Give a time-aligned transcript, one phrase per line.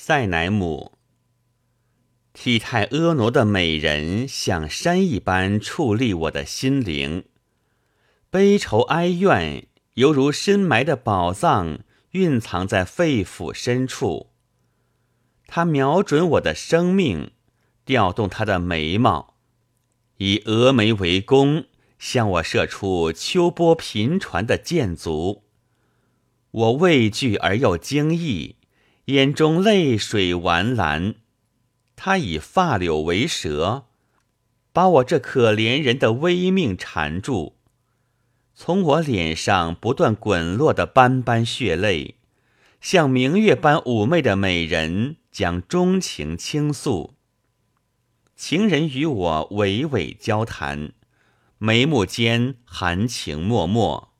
[0.00, 0.92] 塞乃姆，
[2.32, 7.24] 体态婀娜的美人，像山一般矗立我的心灵。
[8.30, 11.80] 悲愁哀怨，犹如深埋的宝藏，
[12.12, 14.30] 蕴藏在肺腑深处。
[15.48, 17.32] 他瞄准我的生命，
[17.84, 19.34] 调动他的眉毛，
[20.18, 21.66] 以峨眉为弓，
[21.98, 25.42] 向我射出秋波频传的箭足。
[26.52, 28.54] 我畏惧而又惊异，
[29.08, 31.14] 眼中泪水丸蓝。
[31.96, 33.86] 他以发柳为蛇，
[34.70, 37.56] 把我这可怜人的微命缠住。
[38.54, 42.16] 从我脸上不断滚落的斑斑血泪，
[42.82, 47.14] 像明月般妩媚的美人将钟情倾诉。
[48.36, 50.92] 情人与我娓娓交谈，
[51.56, 54.10] 眉目间含情脉脉，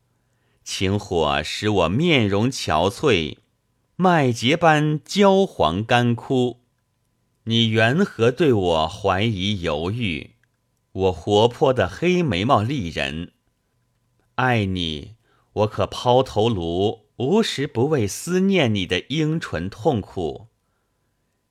[0.64, 3.36] 情火使我面容憔悴，
[4.00, 6.60] 麦秸般焦黄干枯。
[7.46, 10.36] 你缘何对我怀疑犹豫？
[10.92, 13.32] 我活泼的黑眉毛丽人。
[14.36, 15.16] 爱你，
[15.52, 20.46] 我可抛头颅，无时不为思念你的樱唇痛苦。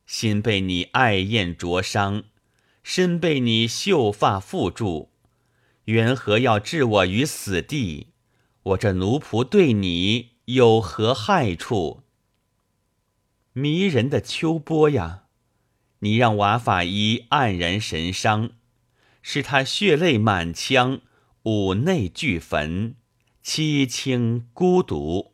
[0.06, 2.24] 心被你爱艳灼伤，
[2.82, 5.10] 身被你秀发缚住，
[5.84, 8.08] 缘何要置我于死地？
[8.64, 12.04] 我这奴仆对你有何害处？
[13.60, 15.24] 迷人的秋波呀，
[16.02, 18.52] 你让瓦法伊黯然神伤，
[19.24, 21.02] 使他血泪满腔。
[21.42, 22.94] 五内俱焚，
[23.44, 25.34] 凄清孤独。